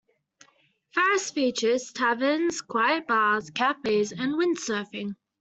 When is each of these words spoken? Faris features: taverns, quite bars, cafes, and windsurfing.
Faris 0.95 1.29
features: 1.29 1.91
taverns, 1.93 2.61
quite 2.63 3.05
bars, 3.05 3.51
cafes, 3.51 4.11
and 4.11 4.33
windsurfing. 4.33 5.13